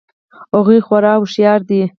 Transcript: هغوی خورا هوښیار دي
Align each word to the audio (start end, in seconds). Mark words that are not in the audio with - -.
هغوی 0.55 0.79
خورا 0.85 1.13
هوښیار 1.19 1.59
دي 1.69 1.81